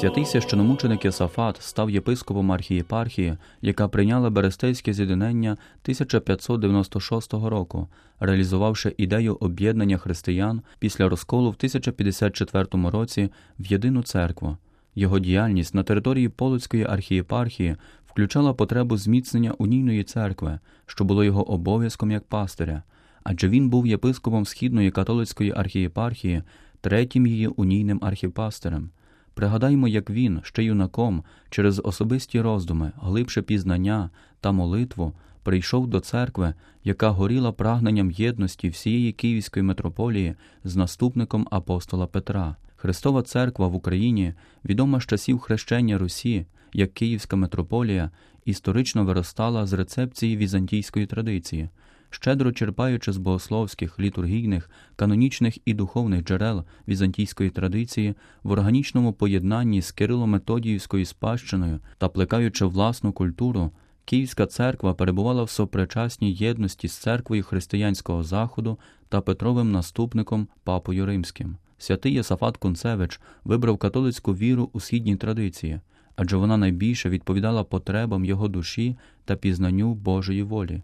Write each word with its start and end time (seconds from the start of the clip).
Святий 0.00 0.24
священомученик 0.24 1.04
Єсафат 1.04 1.62
став 1.62 1.90
єпископом 1.90 2.52
архієпархії, 2.52 3.36
яка 3.62 3.88
прийняла 3.88 4.30
Берестейське 4.30 4.92
з'єднання 4.92 5.52
1596 5.52 7.32
року, 7.32 7.88
реалізувавши 8.20 8.94
ідею 8.96 9.36
об'єднання 9.40 9.98
християн 9.98 10.62
після 10.78 11.08
розколу 11.08 11.50
в 11.50 11.54
1054 11.54 12.66
році 12.72 13.30
в 13.58 13.66
єдину 13.66 14.02
церкву. 14.02 14.56
Його 14.94 15.18
діяльність 15.18 15.74
на 15.74 15.82
території 15.82 16.28
Полоцької 16.28 16.84
архієпархії 16.84 17.76
включала 18.06 18.54
потребу 18.54 18.96
зміцнення 18.96 19.52
унійної 19.58 20.04
церкви, 20.04 20.58
що 20.86 21.04
було 21.04 21.24
його 21.24 21.50
обов'язком 21.50 22.10
як 22.10 22.24
пастиря, 22.24 22.82
адже 23.24 23.48
він 23.48 23.68
був 23.68 23.86
єпископом 23.86 24.46
Східної 24.46 24.90
католицької 24.90 25.52
архієпархії, 25.56 26.42
третім 26.80 27.26
її 27.26 27.46
унійним 27.46 27.98
архіпастерем. 28.02 28.90
Пригадаймо, 29.38 29.88
як 29.88 30.10
він, 30.10 30.40
ще 30.42 30.64
юнаком, 30.64 31.24
через 31.50 31.80
особисті 31.84 32.40
роздуми, 32.40 32.92
глибше 33.00 33.42
пізнання 33.42 34.10
та 34.40 34.52
молитву 34.52 35.12
прийшов 35.42 35.86
до 35.86 36.00
церкви, 36.00 36.54
яка 36.84 37.10
горіла 37.10 37.52
прагненням 37.52 38.10
єдності 38.10 38.68
всієї 38.68 39.12
Київської 39.12 39.62
митрополії 39.62 40.34
з 40.64 40.76
наступником 40.76 41.48
апостола 41.50 42.06
Петра. 42.06 42.56
Христова 42.76 43.22
церква 43.22 43.68
в 43.68 43.74
Україні, 43.74 44.34
відома 44.64 45.00
з 45.00 45.06
часів 45.06 45.38
хрещення 45.38 45.98
Русі, 45.98 46.46
як 46.72 46.94
Київська 46.94 47.36
митрополія, 47.36 48.10
історично 48.44 49.04
виростала 49.04 49.66
з 49.66 49.72
рецепції 49.72 50.36
візантійської 50.36 51.06
традиції 51.06 51.68
щедро 52.10 52.52
черпаючи 52.52 53.12
з 53.12 53.16
богословських, 53.16 54.00
літургійних, 54.00 54.70
канонічних 54.96 55.58
і 55.64 55.74
духовних 55.74 56.24
джерел 56.24 56.64
візантійської 56.88 57.50
традиції 57.50 58.14
в 58.42 58.50
органічному 58.50 59.12
поєднанні 59.12 59.82
з 59.82 59.94
Кирило-Методіївською 59.94 61.04
спадщиною 61.04 61.80
та 61.98 62.08
плекаючи 62.08 62.64
власну 62.64 63.12
культуру, 63.12 63.70
Київська 64.04 64.46
церква 64.46 64.94
перебувала 64.94 65.42
в 65.42 65.50
сопричасній 65.50 66.32
єдності 66.32 66.88
з 66.88 66.92
церквою 66.92 67.42
християнського 67.42 68.22
заходу 68.22 68.78
та 69.08 69.20
Петровим 69.20 69.72
наступником 69.72 70.48
Папою 70.64 71.06
Римським. 71.06 71.56
Святий 71.78 72.12
Єсафат 72.14 72.56
Кунцевич 72.56 73.20
вибрав 73.44 73.78
католицьку 73.78 74.34
віру 74.34 74.70
у 74.72 74.80
східній 74.80 75.16
традиції, 75.16 75.80
адже 76.16 76.36
вона 76.36 76.56
найбільше 76.56 77.08
відповідала 77.08 77.64
потребам 77.64 78.24
його 78.24 78.48
душі 78.48 78.96
та 79.24 79.36
пізнанню 79.36 79.94
Божої 79.94 80.42
волі. 80.42 80.82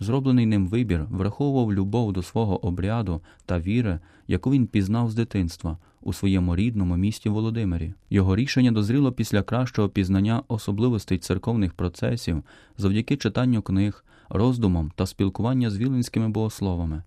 Зроблений 0.00 0.46
ним 0.46 0.66
вибір 0.66 1.06
враховував 1.10 1.72
любов 1.72 2.12
до 2.12 2.22
свого 2.22 2.66
обряду 2.66 3.20
та 3.46 3.58
віри, 3.58 3.98
яку 4.28 4.50
він 4.50 4.66
пізнав 4.66 5.10
з 5.10 5.14
дитинства 5.14 5.78
у 6.02 6.12
своєму 6.12 6.56
рідному 6.56 6.96
місті 6.96 7.28
Володимирі. 7.28 7.94
Його 8.10 8.36
рішення 8.36 8.72
дозріло 8.72 9.12
після 9.12 9.42
кращого 9.42 9.88
пізнання 9.88 10.42
особливостей 10.48 11.18
церковних 11.18 11.72
процесів 11.72 12.42
завдяки 12.78 13.16
читанню 13.16 13.62
книг, 13.62 14.04
роздумам 14.28 14.92
та 14.96 15.06
спілкування 15.06 15.70
з 15.70 15.78
віленськими 15.78 16.28
богословами. 16.28 17.02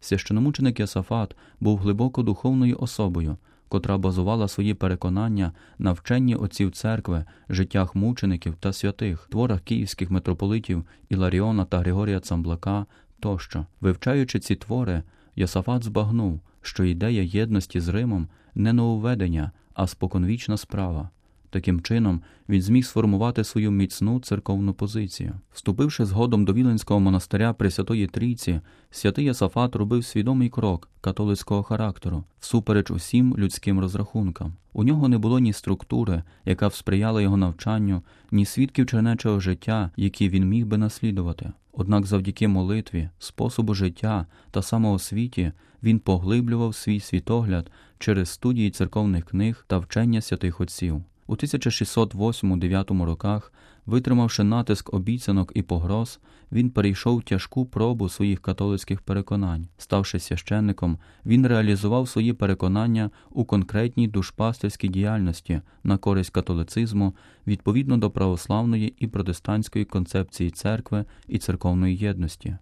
Священомученик 0.00 0.80
Ясафат 0.80 1.36
був 1.60 1.78
глибоко 1.78 2.22
духовною 2.22 2.76
особою, 2.80 3.36
котра 3.70 3.98
базувала 3.98 4.48
свої 4.48 4.74
переконання 4.74 5.52
на 5.78 5.92
вченні 5.92 6.34
отців 6.34 6.70
церкви, 6.70 7.24
життях 7.48 7.94
мучеників 7.94 8.54
та 8.60 8.72
святих, 8.72 9.28
творах 9.30 9.60
київських 9.60 10.10
митрополитів 10.10 10.84
Іларіона 11.08 11.64
та 11.64 11.78
Григорія 11.78 12.20
Цамблака 12.20 12.86
тощо. 13.20 13.66
Вивчаючи 13.80 14.38
ці 14.38 14.56
твори, 14.56 15.02
Йосафат 15.36 15.84
збагнув, 15.84 16.40
що 16.62 16.84
ідея 16.84 17.22
єдності 17.22 17.80
з 17.80 17.88
Римом 17.88 18.28
не 18.54 18.72
нововведення, 18.72 19.50
а 19.74 19.86
споконвічна 19.86 20.56
справа. 20.56 21.10
Таким 21.50 21.80
чином, 21.80 22.22
він 22.48 22.62
зміг 22.62 22.84
сформувати 22.84 23.44
свою 23.44 23.70
міцну 23.70 24.20
церковну 24.20 24.74
позицію. 24.74 25.34
Вступивши 25.52 26.04
згодом 26.04 26.44
до 26.44 26.52
Віленського 26.52 27.00
монастиря 27.00 27.52
Пресвятої 27.52 28.06
Трійці, 28.06 28.60
святий 28.90 29.24
Ясафат 29.24 29.76
робив 29.76 30.04
свідомий 30.04 30.48
крок 30.48 30.88
католицького 31.00 31.62
характеру, 31.62 32.24
всупереч 32.40 32.90
усім 32.90 33.36
людським 33.38 33.80
розрахункам. 33.80 34.54
У 34.72 34.84
нього 34.84 35.08
не 35.08 35.18
було 35.18 35.38
ні 35.38 35.52
структури, 35.52 36.22
яка 36.44 36.68
б 36.68 36.74
сприяла 36.74 37.22
його 37.22 37.36
навчанню, 37.36 38.02
ні 38.30 38.44
свідків 38.44 38.86
чернечого 38.86 39.40
життя, 39.40 39.90
які 39.96 40.28
він 40.28 40.48
міг 40.48 40.66
би 40.66 40.78
наслідувати. 40.78 41.52
Однак 41.72 42.06
завдяки 42.06 42.48
молитві, 42.48 43.08
способу 43.18 43.74
життя 43.74 44.26
та 44.50 44.62
самоосвіті 44.62 45.52
він 45.82 45.98
поглиблював 45.98 46.74
свій 46.74 47.00
світогляд 47.00 47.70
через 47.98 48.28
студії 48.28 48.70
церковних 48.70 49.24
книг 49.24 49.64
та 49.68 49.78
вчення 49.78 50.20
святих 50.20 50.60
отців. 50.60 51.02
У 51.30 51.34
1608-9 51.34 53.04
роках, 53.04 53.52
витримавши 53.86 54.44
натиск 54.44 54.94
обіцянок 54.94 55.52
і 55.54 55.62
погроз, 55.62 56.20
він 56.52 56.70
перейшов 56.70 57.22
тяжку 57.22 57.66
пробу 57.66 58.08
своїх 58.08 58.40
католицьких 58.40 59.00
переконань. 59.00 59.68
Ставши 59.78 60.18
священником, 60.18 60.98
він 61.26 61.46
реалізував 61.46 62.08
свої 62.08 62.32
переконання 62.32 63.10
у 63.30 63.44
конкретній 63.44 64.08
душпастерській 64.08 64.88
діяльності 64.88 65.60
на 65.84 65.98
користь 65.98 66.30
католицизму 66.30 67.14
відповідно 67.46 67.96
до 67.96 68.10
православної 68.10 68.94
і 68.98 69.06
протестантської 69.06 69.84
концепції 69.84 70.50
церкви 70.50 71.04
і 71.28 71.38
церковної 71.38 71.96
єдності. 71.96 72.56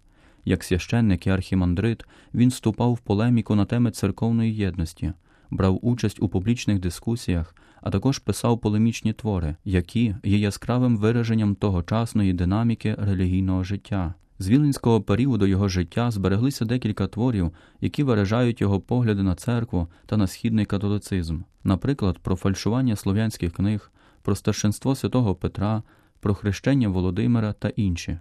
Як 0.45 0.63
священник 0.63 1.27
і 1.27 1.29
архімандрит, 1.29 2.03
він 2.33 2.49
вступав 2.49 2.93
в 2.93 2.99
полеміку 2.99 3.55
на 3.55 3.65
теми 3.65 3.91
церковної 3.91 4.55
єдності, 4.55 5.13
брав 5.49 5.79
участь 5.81 6.21
у 6.21 6.29
публічних 6.29 6.79
дискусіях 6.79 7.55
а 7.81 7.89
також 7.89 8.19
писав 8.19 8.59
полемічні 8.59 9.13
твори, 9.13 9.55
які 9.65 10.15
є 10.23 10.37
яскравим 10.37 10.97
вираженням 10.97 11.55
тогочасної 11.55 12.33
динаміки 12.33 12.95
релігійного 12.99 13.63
життя. 13.63 14.13
З 14.39 14.49
віленського 14.49 15.01
періоду 15.01 15.45
його 15.45 15.67
життя 15.67 16.11
збереглися 16.11 16.65
декілька 16.65 17.07
творів, 17.07 17.51
які 17.81 18.03
виражають 18.03 18.61
його 18.61 18.79
погляди 18.79 19.23
на 19.23 19.35
церкву 19.35 19.87
та 20.05 20.17
на 20.17 20.27
східний 20.27 20.65
католицизм, 20.65 21.41
наприклад, 21.63 22.19
про 22.19 22.35
фальшування 22.35 22.95
слов'янських 22.95 23.53
книг, 23.53 23.91
про 24.21 24.35
старшинство 24.35 24.95
святого 24.95 25.35
Петра, 25.35 25.83
про 26.19 26.33
хрещення 26.33 26.89
Володимира 26.89 27.53
та 27.53 27.69
інші. 27.69 28.19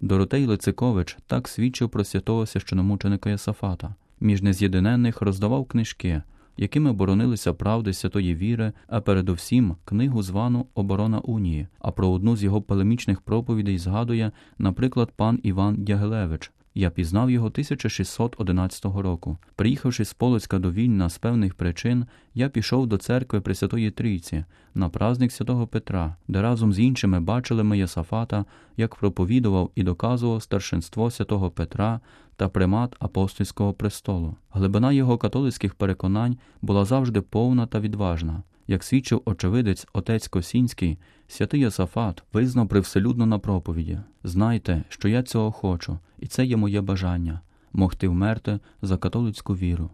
Доротей 0.00 0.46
Лицикович 0.46 1.16
так 1.26 1.48
свідчив 1.48 1.90
про 1.90 2.04
святого 2.04 2.46
священомученика 2.46 3.30
Ясафата. 3.30 3.94
Між 4.20 4.42
нез'єдиненних 4.42 5.22
роздавав 5.22 5.66
книжки, 5.66 6.22
якими 6.56 6.92
боронилися 6.92 7.52
правди 7.52 7.92
святої 7.92 8.34
віри, 8.34 8.72
а 8.88 9.00
передовсім 9.00 9.76
книгу 9.84 10.22
звану 10.22 10.66
Оборона 10.74 11.18
Унії. 11.18 11.66
А 11.78 11.90
про 11.90 12.10
одну 12.10 12.36
з 12.36 12.42
його 12.42 12.62
полемічних 12.62 13.20
проповідей 13.20 13.78
згадує, 13.78 14.32
наприклад, 14.58 15.12
пан 15.16 15.40
Іван 15.42 15.76
Дягилевич. 15.78 16.52
Я 16.76 16.90
пізнав 16.90 17.30
його 17.30 17.46
1611 17.46 18.84
року. 18.84 19.38
Приїхавши 19.56 20.04
з 20.04 20.14
Полоцька 20.14 20.58
до 20.58 20.72
Вільна 20.72 21.08
з 21.08 21.18
певних 21.18 21.54
причин, 21.54 22.06
я 22.34 22.48
пішов 22.48 22.86
до 22.86 22.96
церкви 22.96 23.40
Пресвятої 23.40 23.90
Трійці 23.90 24.44
на 24.74 24.88
праздник 24.88 25.32
святого 25.32 25.66
Петра, 25.66 26.16
де 26.28 26.42
разом 26.42 26.72
з 26.72 26.78
іншими 26.78 27.20
бачили 27.20 27.64
ми 27.64 27.78
Єсафата, 27.78 28.44
як 28.76 28.94
проповідував 28.94 29.70
і 29.74 29.82
доказував 29.82 30.42
старшинство 30.42 31.10
святого 31.10 31.50
Петра 31.50 32.00
та 32.36 32.48
примат 32.48 32.96
апостольського 32.98 33.72
престолу. 33.72 34.36
Глибина 34.50 34.92
його 34.92 35.18
католицьких 35.18 35.74
переконань 35.74 36.38
була 36.62 36.84
завжди 36.84 37.20
повна 37.20 37.66
та 37.66 37.80
відважна. 37.80 38.42
Як 38.66 38.84
свідчив 38.84 39.22
очевидець 39.24 39.86
отець 39.92 40.28
Косінський, 40.28 40.98
святий 41.28 41.60
Йосафат 41.60 42.22
визнав 42.32 42.68
привселюдно 42.68 43.26
на 43.26 43.38
проповіді 43.38 43.98
Знайте, 44.24 44.84
що 44.88 45.08
я 45.08 45.22
цього 45.22 45.52
хочу, 45.52 45.98
і 46.18 46.26
це 46.26 46.44
є 46.44 46.56
моє 46.56 46.80
бажання 46.80 47.40
могти 47.74 48.08
вмерти 48.08 48.60
за 48.82 48.96
католицьку 48.96 49.56
віру. 49.56 49.90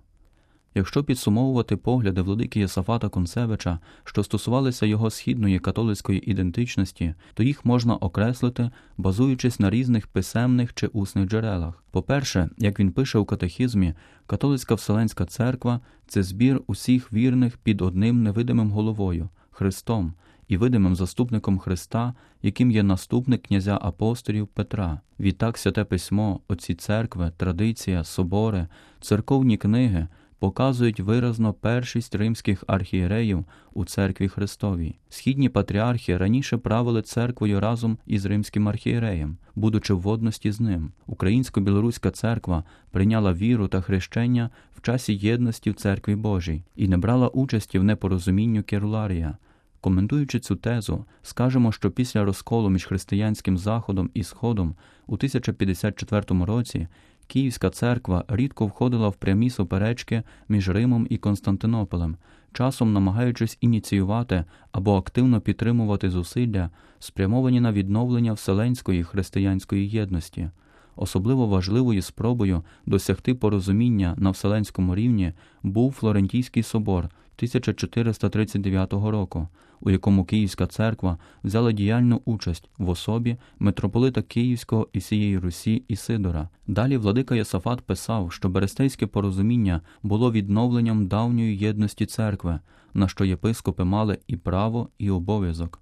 Якщо 0.74 1.04
підсумовувати 1.04 1.76
погляди 1.76 2.22
владики 2.22 2.60
Єсафата 2.60 3.08
Концевича, 3.08 3.78
що 4.04 4.22
стосувалися 4.22 4.86
його 4.86 5.10
східної 5.10 5.58
католицької 5.58 6.30
ідентичності, 6.30 7.14
то 7.34 7.42
їх 7.42 7.64
можна 7.64 7.96
окреслити, 7.96 8.70
базуючись 8.96 9.60
на 9.60 9.70
різних 9.70 10.06
писемних 10.06 10.74
чи 10.74 10.86
усних 10.86 11.28
джерелах. 11.28 11.84
По-перше, 11.90 12.50
як 12.58 12.80
він 12.80 12.92
пише 12.92 13.18
у 13.18 13.24
катехізмі, 13.24 13.94
католицька 14.26 14.74
Вселенська 14.74 15.26
церква 15.26 15.80
це 16.06 16.22
збір 16.22 16.62
усіх 16.66 17.12
вірних 17.12 17.56
під 17.56 17.82
одним 17.82 18.22
невидимим 18.22 18.70
головою 18.70 19.28
Христом 19.50 20.14
і 20.48 20.56
видимим 20.56 20.96
заступником 20.96 21.58
Христа, 21.58 22.14
яким 22.42 22.70
є 22.70 22.82
наступник 22.82 23.42
князя 23.42 23.78
апостолів 23.82 24.48
Петра. 24.48 25.00
Відтак 25.20 25.58
святе 25.58 25.84
письмо, 25.84 26.40
оці 26.48 26.74
церкви, 26.74 27.32
традиція, 27.36 28.04
собори, 28.04 28.66
церковні 29.00 29.56
книги 29.56 30.08
показують 30.40 31.00
виразно 31.00 31.52
першість 31.52 32.14
римських 32.14 32.64
архієреїв 32.66 33.44
у 33.74 33.84
церкві 33.84 34.28
Христовій. 34.28 34.98
Східні 35.08 35.48
патріархи 35.48 36.16
раніше 36.16 36.56
правили 36.56 37.02
церквою 37.02 37.60
разом 37.60 37.98
із 38.06 38.24
римським 38.24 38.68
архієреєм, 38.68 39.36
будучи 39.54 39.94
в 39.94 40.00
водності 40.00 40.52
з 40.52 40.60
ним. 40.60 40.92
Українсько-білоруська 41.06 42.10
церква 42.10 42.64
прийняла 42.90 43.32
віру 43.32 43.68
та 43.68 43.80
хрещення 43.80 44.50
в 44.76 44.80
часі 44.80 45.14
єдності 45.14 45.70
в 45.70 45.74
церкві 45.74 46.14
Божій 46.14 46.64
і 46.76 46.88
не 46.88 46.96
брала 46.96 47.28
участі 47.28 47.78
в 47.78 47.84
непорозумінню 47.84 48.62
Керуларія. 48.62 49.36
Коментуючи 49.80 50.40
цю 50.40 50.56
тезу, 50.56 51.04
скажемо, 51.22 51.72
що 51.72 51.90
після 51.90 52.24
розколу 52.24 52.70
між 52.70 52.84
християнським 52.84 53.58
заходом 53.58 54.10
і 54.14 54.22
сходом 54.22 54.74
у 55.06 55.14
1054 55.14 56.44
році 56.44 56.88
Київська 57.30 57.70
церква 57.70 58.24
рідко 58.28 58.66
входила 58.66 59.08
в 59.08 59.16
прямі 59.16 59.50
суперечки 59.50 60.22
між 60.48 60.68
Римом 60.68 61.06
і 61.10 61.18
Константинополем, 61.18 62.16
часом 62.52 62.92
намагаючись 62.92 63.58
ініціювати 63.60 64.44
або 64.72 64.96
активно 64.96 65.40
підтримувати 65.40 66.10
зусилля, 66.10 66.70
спрямовані 66.98 67.60
на 67.60 67.72
відновлення 67.72 68.32
вселенської 68.32 69.04
християнської 69.04 69.88
єдності. 69.88 70.50
Особливо 70.96 71.46
важливою 71.46 72.02
спробою 72.02 72.62
досягти 72.86 73.34
порозуміння 73.34 74.14
на 74.18 74.30
вселенському 74.30 74.94
рівні 74.94 75.32
був 75.62 75.92
Флорентійський 75.92 76.62
собор 76.62 77.08
1439 77.40 78.92
року, 78.92 79.48
у 79.80 79.90
якому 79.90 80.24
Київська 80.24 80.66
церква 80.66 81.18
взяла 81.44 81.72
діяльну 81.72 82.22
участь 82.24 82.70
в 82.78 82.88
особі 82.88 83.36
митрополита 83.58 84.22
Київського 84.22 84.88
і 84.92 84.98
всієї 84.98 85.38
Русі 85.38 85.82
Ісидора. 85.88 86.48
Далі 86.66 86.96
владика 86.96 87.34
Єсафат 87.34 87.80
писав, 87.80 88.32
що 88.32 88.48
Берестейське 88.48 89.06
порозуміння 89.06 89.80
було 90.02 90.32
відновленням 90.32 91.06
давньої 91.06 91.58
єдності 91.58 92.06
церкви, 92.06 92.60
на 92.94 93.08
що 93.08 93.24
єпископи 93.24 93.84
мали 93.84 94.18
і 94.26 94.36
право, 94.36 94.88
і 94.98 95.10
обов'язок. 95.10 95.80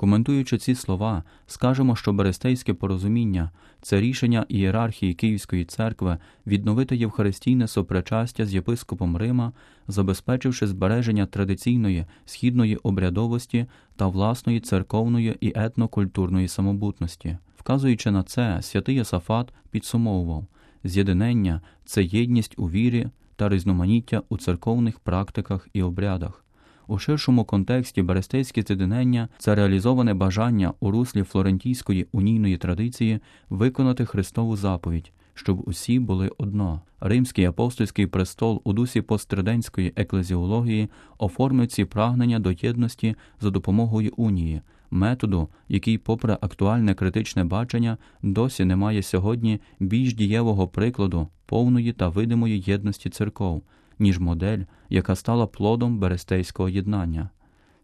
Коментуючи 0.00 0.58
ці 0.58 0.74
слова, 0.74 1.22
скажемо, 1.46 1.96
що 1.96 2.12
Берестейське 2.12 2.74
порозуміння 2.74 3.50
це 3.82 4.00
рішення 4.00 4.46
ієрархії 4.48 5.14
Київської 5.14 5.64
церкви 5.64 6.18
відновити 6.46 6.96
євхаристійне 6.96 7.68
сопричастя 7.68 8.46
з 8.46 8.54
єпископом 8.54 9.16
Рима, 9.16 9.52
забезпечивши 9.88 10.66
збереження 10.66 11.26
традиційної 11.26 12.04
східної 12.24 12.76
обрядовості 12.76 13.66
та 13.96 14.06
власної 14.06 14.60
церковної 14.60 15.36
і 15.40 15.52
етнокультурної 15.56 16.48
самобутності. 16.48 17.38
Вказуючи 17.56 18.10
на 18.10 18.22
це, 18.22 18.58
святий 18.62 18.94
Йосафат 18.94 19.52
підсумовував 19.70 20.46
з'єднання 20.84 21.60
це 21.84 22.04
єдність 22.04 22.54
у 22.56 22.70
вірі 22.70 23.08
та 23.36 23.48
різноманіття 23.48 24.22
у 24.28 24.38
церковних 24.38 25.00
практиках 25.00 25.68
і 25.72 25.82
обрядах. 25.82 26.44
У 26.90 26.98
ширшому 26.98 27.44
контексті 27.44 28.02
Берестейське 28.02 28.62
з'єднання 28.62 29.28
це 29.38 29.54
реалізоване 29.54 30.14
бажання 30.14 30.72
у 30.80 30.90
руслі 30.90 31.22
флорентійської 31.22 32.06
унійної 32.12 32.56
традиції 32.56 33.20
виконати 33.50 34.04
Христову 34.04 34.56
заповідь, 34.56 35.12
щоб 35.34 35.68
усі 35.68 35.98
були 35.98 36.30
одно. 36.38 36.80
Римський 37.00 37.44
апостольський 37.44 38.06
престол 38.06 38.60
у 38.64 38.72
дусі 38.72 39.02
постриденської 39.02 39.92
еклезіології 39.96 40.88
оформив 41.18 41.66
ці 41.66 41.84
прагнення 41.84 42.38
до 42.38 42.52
єдності 42.52 43.16
за 43.40 43.50
допомогою 43.50 44.12
унії, 44.16 44.62
методу, 44.90 45.48
який, 45.68 45.98
попри 45.98 46.38
актуальне 46.40 46.94
критичне 46.94 47.44
бачення, 47.44 47.98
досі 48.22 48.64
не 48.64 48.76
має 48.76 49.02
сьогодні 49.02 49.60
більш 49.80 50.14
дієвого 50.14 50.68
прикладу 50.68 51.28
повної 51.46 51.92
та 51.92 52.08
видимої 52.08 52.64
єдності 52.66 53.10
церков 53.10 53.62
ніж 54.00 54.18
модель, 54.18 54.60
яка 54.88 55.16
стала 55.16 55.46
плодом 55.46 55.98
Берестейського 55.98 56.68
єднання. 56.68 57.30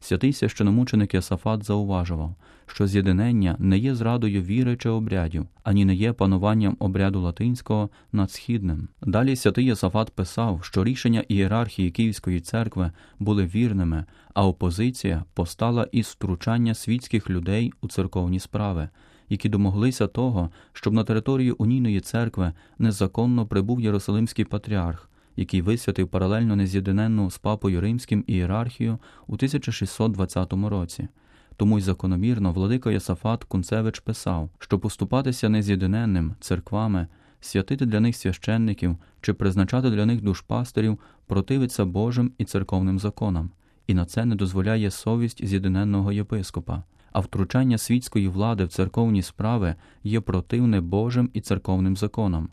Святий 0.01 0.33
священомученик 0.33 1.15
Ясафат 1.15 1.65
зауважував, 1.65 2.35
що 2.67 2.87
з'єднання 2.87 3.57
не 3.59 3.79
є 3.79 3.95
зрадою 3.95 4.43
віри 4.43 4.77
чи 4.77 4.89
обрядів, 4.89 5.47
ані 5.63 5.85
не 5.85 5.95
є 5.95 6.13
пануванням 6.13 6.77
обряду 6.79 7.21
латинського 7.21 7.91
над 8.13 8.31
східним. 8.31 8.89
Далі 9.03 9.37
святий 9.37 9.65
Ясафат 9.65 10.11
писав, 10.11 10.65
що 10.65 10.85
рішення 10.85 11.25
ієрархії 11.29 11.91
Київської 11.91 12.41
церкви 12.41 12.93
були 13.19 13.45
вірними, 13.47 14.05
а 14.35 14.47
опозиція 14.47 15.25
постала 15.35 15.89
із 15.93 16.07
втручання 16.07 16.75
світських 16.75 17.31
людей 17.31 17.73
у 17.81 17.89
церковні 17.89 18.41
справи, 18.41 18.89
які 19.29 19.49
домоглися 19.49 20.07
того, 20.07 20.51
щоб 20.73 20.95
на 20.95 21.05
території 21.05 21.51
унійної 21.53 22.01
церкви 22.01 22.53
незаконно 22.79 23.47
прибув 23.47 23.81
Єрусалимський 23.81 24.45
патріарх 24.45 25.11
який 25.37 25.63
висвятив 25.63 26.09
паралельно 26.09 26.57
нез'єдненну 26.57 27.31
з 27.31 27.39
папою 27.39 27.81
римським 27.81 28.25
ієрархію 28.27 28.99
у 29.27 29.35
1620 29.35 30.53
році. 30.53 31.09
Тому 31.57 31.79
й 31.79 31.83
закономірно 31.83 32.53
владика 32.53 32.91
Ясафат 32.91 33.45
Кунцевич 33.45 34.01
писав, 34.01 34.51
що 34.59 34.79
поступатися 34.79 35.49
нез'єдненним 35.49 36.35
церквами, 36.41 37.07
святити 37.41 37.87
для 37.87 38.01
них 38.01 38.17
священників 38.17 38.97
чи 39.21 39.33
призначати 39.33 39.91
для 39.91 40.07
них 40.07 40.23
душпастерів 40.23 40.99
противиться 41.27 41.85
Божим 41.85 42.33
і 42.39 42.45
церковним 42.45 42.99
законам, 42.99 43.51
і 43.87 43.95
на 43.95 44.05
це 44.05 44.25
не 44.25 44.35
дозволяє 44.35 44.91
совість 44.91 45.47
з'єдненного 45.47 46.13
єпископа. 46.13 46.83
А 47.13 47.21
втручання 47.21 47.79
світської 47.79 48.29
влади 48.29 48.65
в 48.65 48.69
церковні 48.69 49.23
справи 49.23 49.75
є 50.05 50.21
противне 50.21 50.81
Божим 50.81 51.31
і 51.33 51.41
церковним 51.41 51.97
законам. 51.97 52.49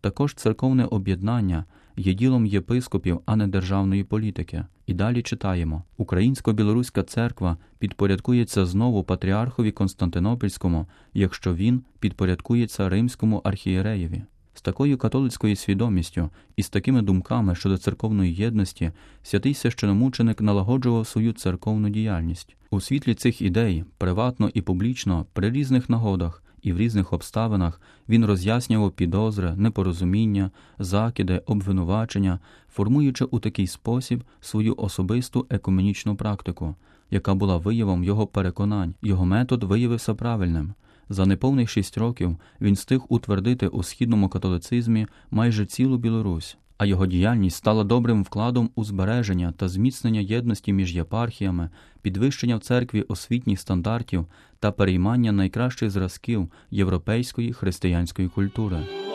Також 0.00 0.34
церковне 0.34 0.84
об'єднання 0.84 1.64
є 1.96 2.14
ділом 2.14 2.46
єпископів, 2.46 3.20
а 3.26 3.36
не 3.36 3.46
державної 3.46 4.04
політики. 4.04 4.64
І 4.86 4.94
далі 4.94 5.22
читаємо: 5.22 5.82
Українсько-білоруська 5.96 7.02
церква 7.02 7.56
підпорядкується 7.78 8.66
знову 8.66 9.04
патріархові 9.04 9.72
Константинопольському, 9.72 10.86
якщо 11.14 11.54
він 11.54 11.82
підпорядкується 11.98 12.88
римському 12.88 13.40
архієреєві. 13.44 14.22
З 14.54 14.60
такою 14.62 14.98
католицькою 14.98 15.56
свідомістю 15.56 16.30
і 16.56 16.62
з 16.62 16.68
такими 16.68 17.02
думками 17.02 17.54
щодо 17.54 17.78
церковної 17.78 18.34
єдності 18.34 18.92
святий 19.22 19.54
священомученик 19.54 20.40
налагоджував 20.40 21.06
свою 21.06 21.32
церковну 21.32 21.88
діяльність 21.88 22.56
у 22.70 22.80
світлі 22.80 23.14
цих 23.14 23.42
ідей, 23.42 23.84
приватно 23.98 24.50
і 24.54 24.60
публічно, 24.62 25.26
при 25.32 25.50
різних 25.50 25.90
нагодах 25.90 26.42
і 26.66 26.72
в 26.72 26.78
різних 26.78 27.12
обставинах 27.12 27.80
він 28.08 28.24
роз'яснював 28.24 28.92
підозри, 28.92 29.54
непорозуміння, 29.56 30.50
закиди, 30.78 31.42
обвинувачення, 31.46 32.38
формуючи 32.68 33.24
у 33.24 33.38
такий 33.38 33.66
спосіб 33.66 34.24
свою 34.40 34.74
особисту 34.76 35.46
екуменічну 35.50 36.16
практику, 36.16 36.74
яка 37.10 37.34
була 37.34 37.56
виявом 37.56 38.04
його 38.04 38.26
переконань, 38.26 38.94
його 39.02 39.26
метод 39.26 39.62
виявився 39.62 40.14
правильним. 40.14 40.74
За 41.08 41.26
неповних 41.26 41.70
шість 41.70 41.98
років 41.98 42.36
він 42.60 42.74
встиг 42.74 43.00
утвердити 43.08 43.68
у 43.68 43.82
східному 43.82 44.28
католицизмі 44.28 45.06
майже 45.30 45.66
цілу 45.66 45.98
Білорусь 45.98 46.56
а 46.78 46.86
його 46.86 47.06
діяльність 47.06 47.56
стала 47.56 47.84
добрим 47.84 48.22
вкладом 48.22 48.70
у 48.74 48.84
збереження 48.84 49.52
та 49.56 49.68
зміцнення 49.68 50.20
єдності 50.20 50.72
між 50.72 50.96
єпархіями, 50.96 51.70
підвищення 52.02 52.56
в 52.56 52.60
церкві 52.60 53.02
освітніх 53.02 53.60
стандартів 53.60 54.26
та 54.60 54.72
переймання 54.72 55.32
найкращих 55.32 55.90
зразків 55.90 56.48
європейської 56.70 57.52
християнської 57.52 58.28
культури. 58.28 59.05